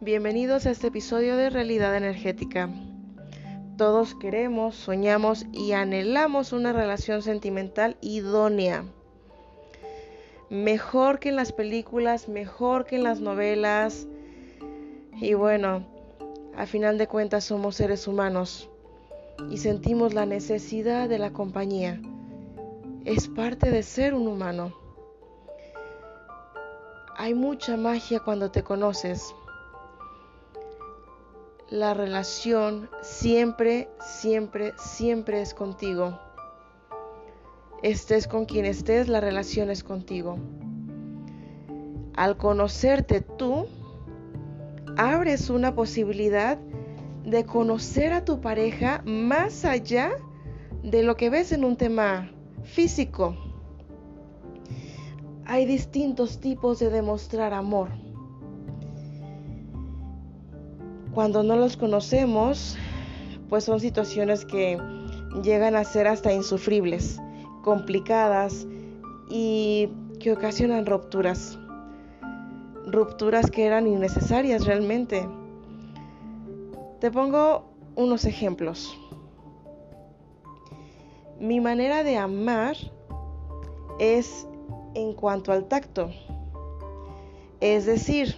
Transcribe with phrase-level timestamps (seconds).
[0.00, 2.70] Bienvenidos a este episodio de Realidad Energética.
[3.76, 8.84] Todos queremos, soñamos y anhelamos una relación sentimental idónea.
[10.50, 14.06] Mejor que en las películas, mejor que en las novelas.
[15.20, 15.84] Y bueno,
[16.56, 18.70] a final de cuentas somos seres humanos
[19.50, 22.00] y sentimos la necesidad de la compañía.
[23.04, 24.72] Es parte de ser un humano.
[27.16, 29.34] Hay mucha magia cuando te conoces
[31.70, 36.18] la relación siempre, siempre, siempre es contigo.
[37.82, 40.38] Estés con quien estés, la relación es contigo.
[42.14, 43.66] Al conocerte tú,
[44.96, 46.58] abres una posibilidad
[47.24, 50.12] de conocer a tu pareja más allá
[50.82, 52.32] de lo que ves en un tema
[52.64, 53.36] físico.
[55.44, 57.90] Hay distintos tipos de demostrar amor.
[61.18, 62.76] Cuando no los conocemos,
[63.48, 64.78] pues son situaciones que
[65.42, 67.18] llegan a ser hasta insufribles,
[67.64, 68.68] complicadas
[69.28, 69.88] y
[70.20, 71.58] que ocasionan rupturas.
[72.86, 75.28] Rupturas que eran innecesarias realmente.
[77.00, 77.64] Te pongo
[77.96, 78.96] unos ejemplos.
[81.40, 82.76] Mi manera de amar
[83.98, 84.46] es
[84.94, 86.12] en cuanto al tacto.
[87.60, 88.36] Es decir,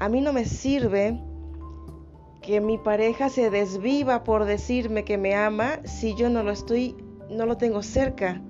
[0.00, 1.20] a mí no me sirve
[2.40, 6.96] que mi pareja se desviva por decirme que me ama si yo no lo estoy,
[7.28, 8.40] no lo tengo cerca.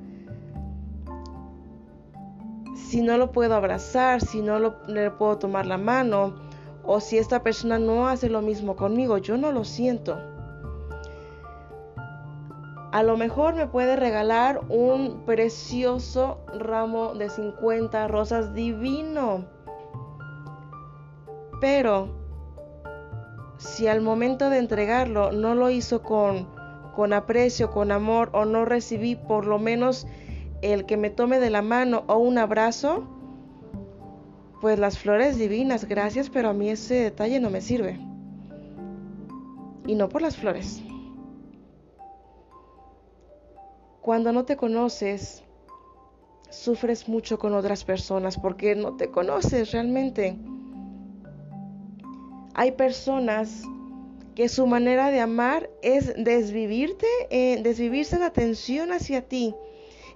[2.76, 6.36] Si no lo puedo abrazar, si no lo, le puedo tomar la mano,
[6.84, 10.18] o si esta persona no hace lo mismo conmigo, yo no lo siento.
[12.92, 19.59] A lo mejor me puede regalar un precioso ramo de 50 rosas divino
[21.60, 22.08] pero
[23.58, 26.48] si al momento de entregarlo no lo hizo con,
[26.94, 30.06] con aprecio, con amor, o no recibí por lo menos
[30.62, 33.04] el que me tome de la mano o un abrazo,
[34.60, 37.98] pues las flores divinas, gracias, pero a mí ese detalle no me sirve.
[39.86, 40.82] Y no por las flores.
[44.02, 45.42] Cuando no te conoces,
[46.50, 50.38] sufres mucho con otras personas porque no te conoces realmente.
[52.60, 53.62] Hay personas
[54.34, 59.54] que su manera de amar es desvivirte, eh, desvivirse en atención hacia ti.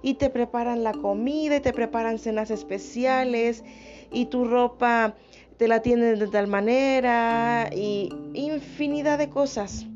[0.03, 3.63] Y te preparan la comida y te preparan cenas especiales
[4.11, 5.15] y tu ropa
[5.57, 9.87] te la tienen de tal manera y infinidad de cosas.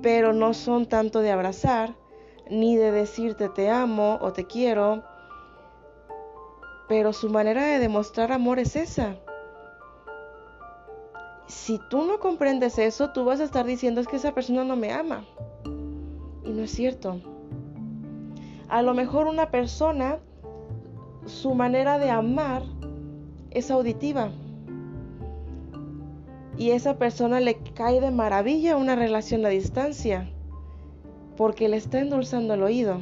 [0.00, 1.94] Pero no son tanto de abrazar
[2.48, 5.04] ni de decirte te amo o te quiero.
[6.88, 9.18] Pero su manera de demostrar amor es esa
[11.48, 14.76] si tú no comprendes eso, tú vas a estar diciendo es que esa persona no
[14.76, 15.24] me ama.
[16.44, 17.20] Y no es cierto.
[18.68, 20.18] A lo mejor una persona,
[21.24, 22.62] su manera de amar
[23.50, 24.30] es auditiva.
[26.58, 30.30] Y esa persona le cae de maravilla una relación a distancia.
[31.36, 33.00] Porque le está endulzando el oído.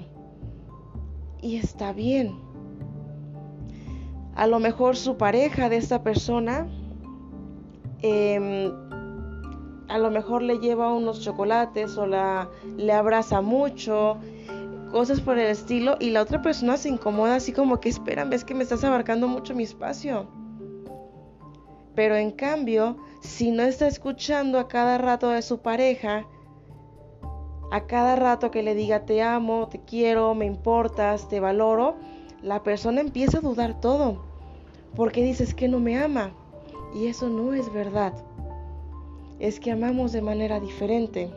[1.43, 2.37] Y está bien.
[4.37, 6.69] A lo mejor su pareja de esta persona
[8.03, 8.73] Em,
[9.89, 14.19] a lo mejor le lleva unos chocolates o la, le abraza mucho,
[14.91, 18.45] cosas por el estilo, y la otra persona se incomoda así como que esperan, ves
[18.45, 20.27] que me estás abarcando mucho mi espacio.
[21.95, 26.27] Pero en cambio, si no está escuchando a cada rato de su pareja,
[27.71, 31.97] a cada rato que le diga te amo, te quiero, me importas, te valoro,
[32.43, 34.25] la persona empieza a dudar todo.
[34.95, 36.33] Porque dices que no me ama.
[36.95, 38.13] Y eso no es verdad.
[39.39, 41.31] Es que amamos de manera diferente.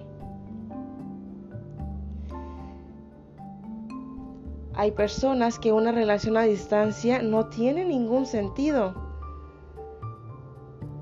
[4.73, 9.09] Hay personas que una relación a distancia no tiene ningún sentido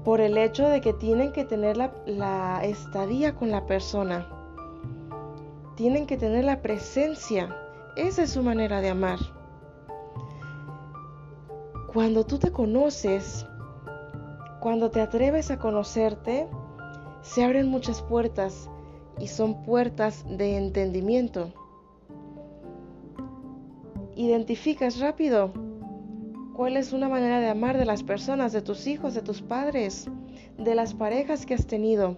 [0.08, 4.26] por el hecho de que tienen que tener la, estadía con la persona.
[5.76, 7.54] Tienen que tener la presencia.
[7.98, 9.20] Esa es su manera de amar.
[11.94, 13.46] Cuando tú te conoces,
[14.68, 16.46] cuando te atreves a conocerte,
[17.22, 18.70] se abren muchas puertas
[19.18, 21.54] y son puertas de entendimiento.
[24.18, 25.54] Identificas rápido
[26.54, 30.10] cuál es una manera de amar de las personas, de tus hijos, de tus padres,
[30.58, 32.18] de las parejas que has tenido.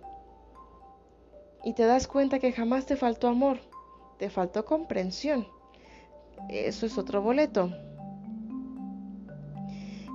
[1.63, 3.59] Y te das cuenta que jamás te faltó amor,
[4.17, 5.45] te faltó comprensión.
[6.49, 7.69] Eso es otro boleto.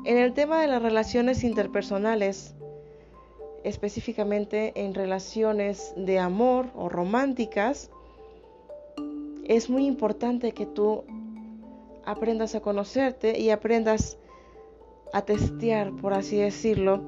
[0.04, 2.54] En el tema de las relaciones interpersonales,
[3.62, 7.90] específicamente en relaciones de amor o románticas,
[9.44, 11.04] es muy importante que tú
[12.04, 14.18] aprendas a conocerte y aprendas
[15.14, 17.00] a testear, por así decirlo,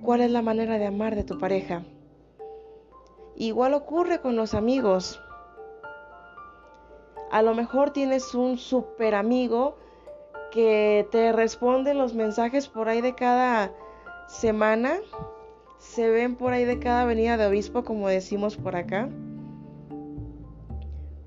[0.00, 1.82] cuál es la manera de amar de tu pareja.
[3.34, 5.20] Igual ocurre con los amigos.
[7.32, 9.74] A lo mejor tienes un super amigo
[10.50, 13.72] que te responde los mensajes por ahí de cada
[14.28, 14.96] semana.
[15.78, 19.08] Se ven por ahí de cada venida de obispo, como decimos por acá.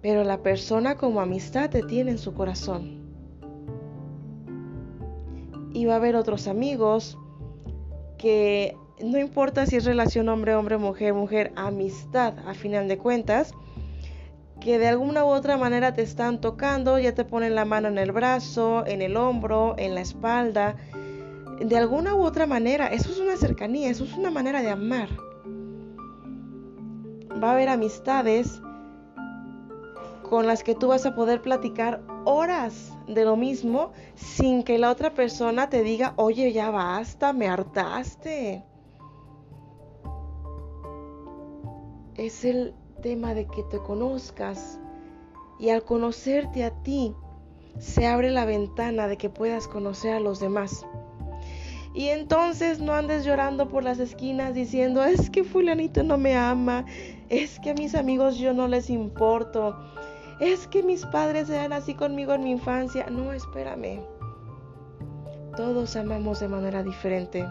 [0.01, 3.01] Pero la persona como amistad te tiene en su corazón.
[5.73, 7.17] Y va a haber otros amigos
[8.17, 13.53] que no importa si es relación hombre, hombre, mujer, mujer, amistad a final de cuentas,
[14.63, 17.97] que de alguna u otra manera te están tocando, ya te ponen la mano en
[17.97, 20.77] el brazo, en el hombro, en la espalda,
[21.59, 25.09] de alguna u otra manera, eso es una cercanía, eso es una manera de amar.
[27.43, 28.61] Va a haber amistades
[30.29, 34.91] con las que tú vas a poder platicar horas de lo mismo sin que la
[34.91, 38.63] otra persona te diga, oye, ya basta, me hartaste.
[42.15, 42.73] Es el
[43.03, 44.79] tema de que te conozcas
[45.59, 47.13] y al conocerte a ti
[47.77, 50.85] se abre la ventana de que puedas conocer a los demás.
[51.93, 56.85] Y entonces no andes llorando por las esquinas diciendo, es que fulanito no me ama,
[57.29, 59.77] es que a mis amigos yo no les importo,
[60.39, 63.05] es que mis padres eran así conmigo en mi infancia.
[63.11, 64.01] No, espérame.
[65.55, 67.45] Todos amamos de manera diferente.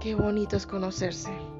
[0.00, 1.55] Qué bonito es conocerse.